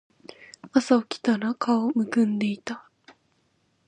[0.73, 2.89] 朝起きたら顔浮腫んでいた